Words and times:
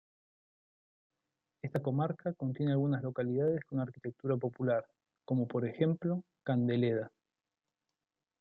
Esta 1.61 1.83
comarca 1.83 2.33
contiene 2.33 2.71
algunas 2.71 3.03
localidades 3.03 3.63
con 3.65 3.79
arquitectura 3.79 4.35
popular, 4.35 4.83
como 5.25 5.47
por 5.47 5.63
ejemplo, 5.67 6.23
Candeleda. 6.43 7.11